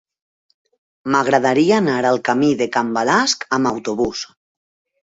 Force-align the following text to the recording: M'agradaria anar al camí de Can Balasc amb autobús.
M'agradaria 1.15 1.77
anar 1.83 1.99
al 2.13 2.19
camí 2.31 2.51
de 2.63 2.71
Can 2.79 2.91
Balasc 2.99 3.47
amb 3.61 3.73
autobús. 3.75 4.27